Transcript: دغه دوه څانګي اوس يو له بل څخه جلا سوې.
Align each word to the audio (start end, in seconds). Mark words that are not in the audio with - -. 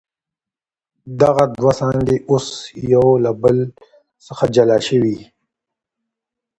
دغه 1.21 1.43
دوه 1.57 1.71
څانګي 1.79 2.17
اوس 2.29 2.47
يو 2.93 3.05
له 3.23 3.31
بل 3.41 3.57
څخه 4.25 4.45
جلا 4.55 4.77
سوې. 4.87 5.17